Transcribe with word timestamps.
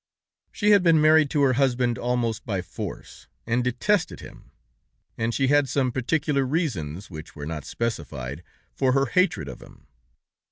"She 0.51 0.71
had 0.71 0.81
been 0.81 0.99
married 0.99 1.29
to 1.29 1.43
her 1.43 1.53
husband 1.53 1.99
almost 1.99 2.43
by 2.43 2.63
force, 2.63 3.27
and 3.45 3.63
detested 3.63 4.19
him, 4.19 4.49
and 5.15 5.31
she 5.31 5.49
had 5.49 5.69
some 5.69 5.91
particular 5.91 6.43
reasons 6.43 7.11
(which 7.11 7.35
were 7.35 7.45
not 7.45 7.65
specified) 7.65 8.41
for 8.73 8.93
her 8.93 9.05
hatred 9.05 9.47
of 9.47 9.61
him. 9.61 9.85